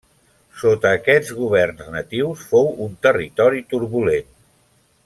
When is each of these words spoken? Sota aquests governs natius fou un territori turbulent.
Sota 0.61 0.93
aquests 0.99 1.35
governs 1.41 1.91
natius 1.97 2.43
fou 2.55 2.73
un 2.87 2.99
territori 3.09 3.65
turbulent. 3.75 4.35